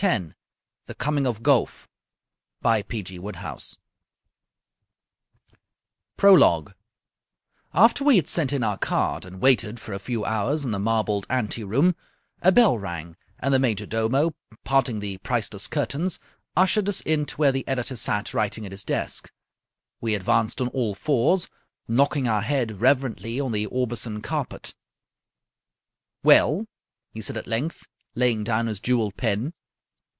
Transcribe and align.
10 0.01 0.33
The 0.87 0.95
Coming 0.95 1.27
of 1.27 1.43
Gowf 1.43 1.85
PROLOGUE 6.17 6.73
After 7.71 8.03
we 8.03 8.15
had 8.15 8.27
sent 8.27 8.51
in 8.51 8.63
our 8.63 8.79
card 8.79 9.25
and 9.25 9.39
waited 9.39 9.79
for 9.79 9.93
a 9.93 9.99
few 9.99 10.25
hours 10.25 10.65
in 10.65 10.71
the 10.71 10.79
marbled 10.79 11.27
ante 11.29 11.63
room, 11.63 11.95
a 12.41 12.51
bell 12.51 12.79
rang 12.79 13.15
and 13.37 13.53
the 13.53 13.59
major 13.59 13.85
domo, 13.85 14.33
parting 14.63 14.97
the 15.01 15.17
priceless 15.19 15.67
curtains, 15.67 16.17
ushered 16.57 16.89
us 16.89 17.01
in 17.01 17.27
to 17.27 17.35
where 17.37 17.51
the 17.51 17.67
editor 17.67 17.95
sat 17.95 18.33
writing 18.33 18.65
at 18.65 18.71
his 18.71 18.83
desk. 18.83 19.31
We 19.99 20.15
advanced 20.15 20.59
on 20.61 20.69
all 20.69 20.95
fours, 20.95 21.47
knocking 21.87 22.27
our 22.27 22.41
head 22.41 22.81
reverently 22.81 23.39
on 23.39 23.51
the 23.51 23.67
Aubusson 23.67 24.23
carpet. 24.23 24.73
"Well?" 26.23 26.65
he 27.13 27.21
said 27.21 27.37
at 27.37 27.45
length, 27.45 27.85
laying 28.15 28.43
down 28.43 28.65
his 28.65 28.79
jewelled 28.79 29.15
pen. 29.15 29.53